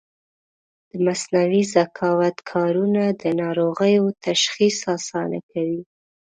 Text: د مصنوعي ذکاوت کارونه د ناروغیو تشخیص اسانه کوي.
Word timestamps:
د 0.89 0.91
مصنوعي 1.05 1.63
ذکاوت 1.75 2.37
کارونه 2.51 3.03
د 3.21 3.23
ناروغیو 3.41 4.05
تشخیص 4.25 4.77
اسانه 4.95 5.39
کوي. 5.51 5.81